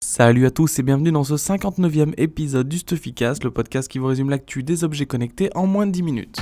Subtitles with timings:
[0.00, 4.06] Salut à tous et bienvenue dans ce 59e épisode du Stuffycast, le podcast qui vous
[4.06, 6.38] résume l'actu des objets connectés en moins de 10 minutes.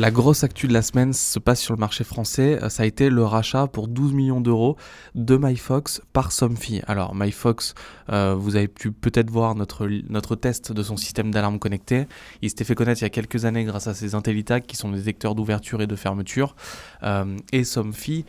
[0.00, 2.58] La grosse actu de la semaine se passe sur le marché français.
[2.62, 4.78] Euh, ça a été le rachat pour 12 millions d'euros
[5.14, 6.80] de MyFox par Somfy.
[6.86, 7.74] Alors MyFox,
[8.10, 12.06] euh, vous avez pu peut-être voir notre, test de son système d'alarme connecté.
[12.40, 14.90] Il s'était fait connaître il y a quelques années grâce à ses IntelliTag qui sont
[14.90, 16.56] des détecteurs d'ouverture et de fermeture.
[17.02, 18.24] Euh, et Somfy,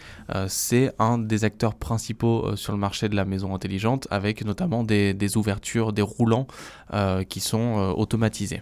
[0.50, 5.38] c'est un des acteurs principaux sur le marché de la maison intelligente avec notamment des
[5.38, 6.48] ouvertures, des roulants
[7.30, 8.62] qui sont automatisés.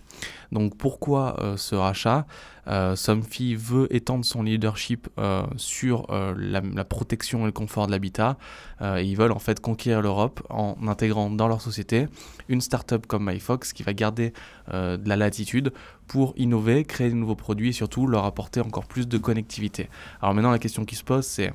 [0.51, 2.27] Donc pourquoi ce rachat?
[2.69, 7.91] Euh, Somfy veut étendre son leadership euh, sur euh, la, protection et le confort de
[7.91, 8.37] l'habitat.
[8.81, 12.07] ils veulent en fait conquérir l'Europe en intégrant dans leur société
[12.47, 14.33] une startup comme MyFox qui va garder
[14.71, 15.71] de la latitude
[16.07, 19.89] pour innover, créer de nouveaux produits et surtout leur apporter encore plus de connectivité.
[20.21, 21.53] Alors maintenant la question qui se pose c'est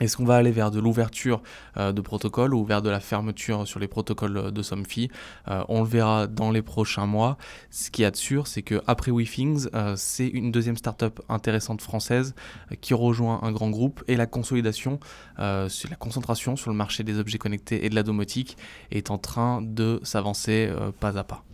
[0.00, 1.42] est-ce qu'on va aller vers de l'ouverture
[1.76, 5.10] euh, de protocoles ou vers de la fermeture sur les protocoles de Somfy?
[5.48, 7.36] Euh, On le verra dans les prochains mois.
[7.70, 12.34] Ce qui est sûr, c'est que après WeThings, euh, c'est une deuxième startup intéressante française
[12.80, 14.98] qui rejoint un grand groupe et la consolidation,
[15.38, 18.56] la concentration sur le marché des objets connectés et de la domotique
[18.90, 21.44] est en train de s'avancer pas à pas.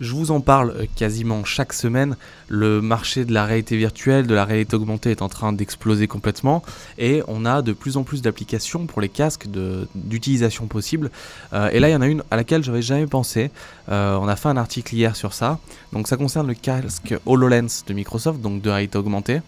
[0.00, 2.16] Je vous en parle euh, quasiment chaque semaine.
[2.48, 6.62] Le marché de la réalité virtuelle, de la réalité augmentée est en train d'exploser complètement
[6.98, 9.48] et on a de plus en plus d'applications pour les casques
[9.94, 11.10] d'utilisation possible.
[11.52, 13.50] Euh, et là, il y en a une à laquelle j'avais jamais pensé.
[13.88, 15.58] Euh, on a fait un article hier sur ça.
[15.92, 19.40] Donc ça concerne le casque HoloLens de Microsoft, donc de réalité augmentée.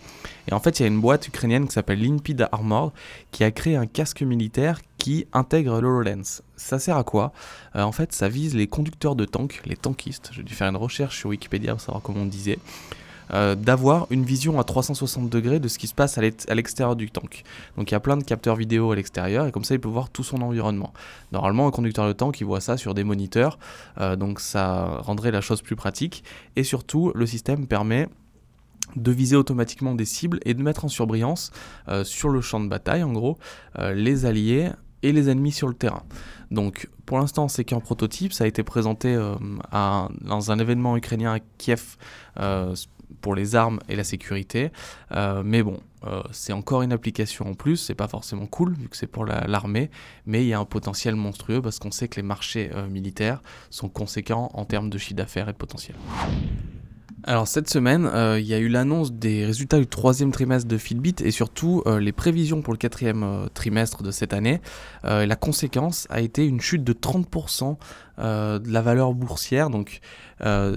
[0.51, 2.93] Et en fait, il y a une boîte ukrainienne qui s'appelle Limpid Armor
[3.31, 6.43] qui a créé un casque militaire qui intègre l'HoloLens.
[6.57, 7.33] Ça sert à quoi?
[7.77, 10.31] Euh, En fait, ça vise les conducteurs de tanks, les tankistes.
[10.33, 12.59] J'ai dû faire une recherche sur Wikipédia pour savoir comment on disait.
[13.33, 17.13] Euh, d'avoir une vision à 360 degrés de ce qui se passe à l'extérieur du
[17.13, 17.45] tank.
[17.77, 19.89] Donc il y a plein de capteurs vidéo à l'extérieur et comme ça il peut
[19.89, 20.93] voir tout son environnement.
[21.31, 23.61] Normalement un conducteur de tank il voit ça sur des moniteurs,
[24.01, 26.25] euh, donc ça rendrait la chose plus pratique
[26.57, 28.09] et surtout le système permet
[28.97, 31.51] de viser automatiquement des cibles et de mettre en surbrillance
[31.89, 33.39] euh, sur le champ de bataille, en gros,
[33.79, 34.71] euh, les alliés
[35.03, 36.03] et les ennemis sur le terrain.
[36.51, 39.35] Donc pour l'instant c'est qu'un prototype, ça a été présenté euh,
[39.73, 41.97] dans un événement ukrainien à Kiev
[43.21, 44.71] pour les armes et la sécurité,
[45.45, 45.81] mais bon,
[46.31, 49.91] c'est encore une application en plus, c'est pas forcément cool vu que c'est pour l'armée,
[50.27, 53.89] mais il y a un potentiel monstrueux parce qu'on sait que les marchés militaires sont
[53.89, 55.97] conséquents en termes de chiffre d'affaires et de potentiel.
[57.25, 60.79] Alors cette semaine, euh, il y a eu l'annonce des résultats du troisième trimestre de
[60.79, 64.61] Fitbit et surtout euh, les prévisions pour le quatrième euh, trimestre de cette année.
[65.05, 67.77] la conséquence a été une chute de 30%
[68.19, 70.01] de la valeur boursière, donc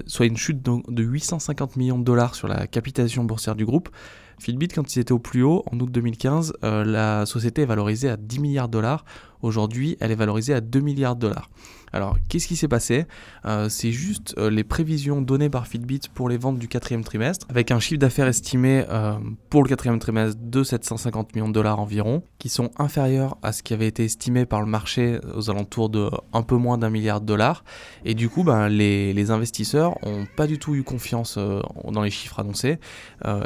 [0.06, 3.90] soit une chute de 850 millions de dollars sur la capitalisation boursière du groupe.
[4.38, 8.16] Fitbit, quand ils étaient au plus haut, en août 2015, la société est valorisée à
[8.16, 9.04] 10 milliards de dollars.
[9.42, 11.50] Aujourd'hui, elle est valorisée à 2 milliards de dollars.
[11.94, 13.06] Alors, qu'est-ce qui s'est passé?
[13.44, 17.46] Euh, C'est juste euh, les prévisions données par Fitbit pour les ventes du quatrième trimestre,
[17.48, 19.12] avec un chiffre d'affaires estimé euh,
[19.48, 23.62] pour le quatrième trimestre de 750 millions de dollars environ, qui sont inférieurs à ce
[23.62, 27.20] qui avait été estimé par le marché aux alentours de un peu moins d'un milliard
[27.20, 27.62] de dollars.
[28.04, 32.40] Et du coup, ben, les, investisseurs n'ont pas du tout eu confiance dans les chiffres
[32.40, 32.78] annoncés,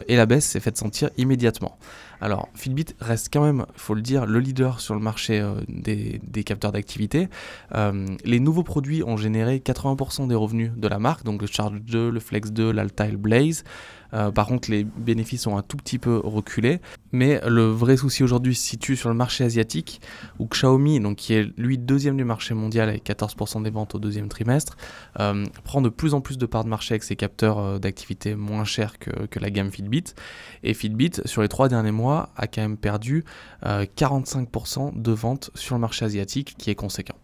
[0.09, 1.79] et la baisse s'est faite sentir immédiatement.
[2.21, 6.45] Alors, Fitbit reste quand même, faut le dire, le leader sur le marché euh, des,
[6.45, 7.29] capteurs d'activité.
[7.75, 11.81] Euh, les nouveaux produits ont généré 80% des revenus de la marque, donc le Charge
[11.81, 13.65] 2, le Flex 2, l'Alta et le Blaze.
[14.15, 16.81] Euh, par contre, les bénéfices ont un tout petit peu reculé.
[17.13, 20.01] Mais le vrai souci aujourd'hui se situe sur le marché asiatique,
[20.39, 24.29] où Xiaomi, qui est lui deuxième du marché mondial avec 14% des ventes au deuxième
[24.29, 24.77] trimestre,
[25.21, 28.35] euh, prend de plus en plus de parts de marché avec ses capteurs euh, d'activité
[28.35, 30.15] moins chers que, que, la gamme Fitbit.
[30.63, 33.25] Et Fitbit, sur les trois derniers mois, a quand même perdu
[33.65, 37.17] 45% de ventes sur le marché asiatique, qui est conséquent.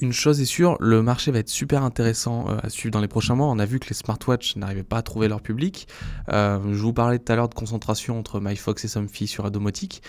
[0.00, 3.08] Une chose est sûre, le marché va être super intéressant euh, à suivre dans les
[3.08, 3.48] prochains mois.
[3.48, 5.88] On a vu que les smartwatches n'arrivaient pas à trouver leur public.
[6.32, 10.02] Euh, je vous parlais tout à l'heure de concentration entre MyFox et Somfy sur la.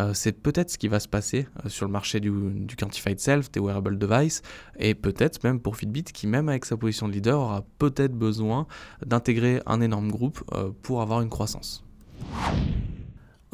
[0.00, 3.52] Euh, c'est peut-être ce qui va se passer sur le marché du, du Quantified Self,
[3.52, 4.42] des wearable devices,
[4.80, 8.66] et peut-être même pour Fitbit qui, même avec sa position de leader, aura peut-être besoin
[9.04, 10.42] d'intégrer un énorme groupe
[10.82, 11.84] pour avoir une croissance.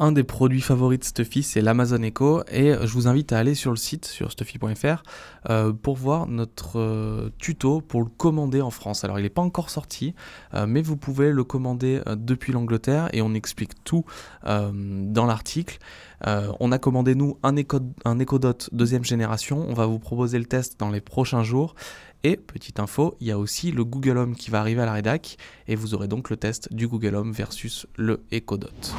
[0.03, 3.55] Un des produits favoris de Stuffy, c'est l'Amazon Echo, et je vous invite à aller
[3.55, 5.01] sur le site, sur stuffy.fr,
[5.49, 9.05] euh, pour voir notre euh, tuto pour le commander en France.
[9.05, 10.13] Alors, il n'est pas encore sorti,
[10.55, 14.03] euh, mais vous pouvez le commander depuis l'Angleterre, et on explique tout
[14.43, 15.77] dans l'article.
[16.25, 19.65] on a commandé, nous, un, Echo, un Echo Dot deuxième génération.
[19.69, 21.75] On va vous proposer le test dans les prochains jours,
[22.25, 24.93] Et petite info, il y a aussi le Google Home qui va arriver à la
[24.93, 25.35] rédac
[25.67, 28.95] et vous aurez donc le test du Google Home versus le Echo Dot.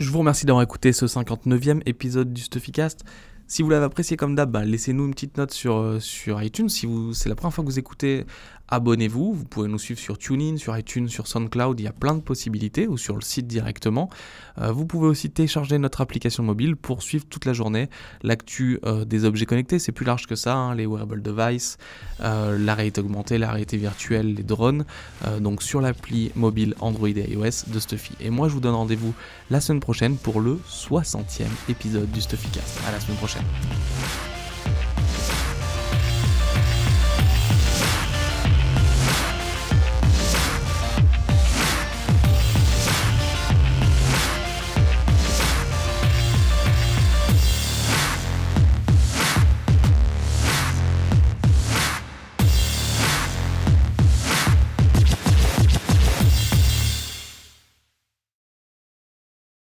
[0.00, 3.04] Je vous remercie d'avoir écouté ce 59e épisode du Stuffycast.
[3.46, 6.68] Si vous l'avez apprécié comme d'hab, bah, laissez-nous une petite note sur, euh, sur iTunes.
[6.68, 8.26] Si c'est la première fois que vous écoutez,
[8.68, 9.32] abonnez-vous.
[9.32, 11.78] Vous pouvez nous suivre sur TuneIn, sur iTunes, sur SoundCloud.
[11.80, 14.10] Il y a plein de possibilités ou sur le site directement.
[14.58, 17.88] Euh, vous pouvez aussi télécharger notre application mobile pour suivre toute la journée
[18.22, 19.78] l'actu euh, des objets connectés.
[19.78, 21.78] C'est plus large que ça, hein, les wearable devices,
[22.20, 24.84] la réalité augmentée, la réalité virtuelle, les drones.
[25.40, 28.12] donc sur l'appli mobile Android et iOS de Stuffy.
[28.20, 29.14] Et moi, je vous donne rendez-vous
[29.50, 32.80] la semaine prochaine pour le 60e épisode du Stuffycast.
[32.86, 33.44] À la semaine prochaine.